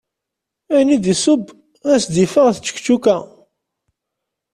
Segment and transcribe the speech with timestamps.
[0.73, 1.41] Ayen i d-iseww
[1.83, 3.17] ad as-d-yeffeɣ d ččekčuka.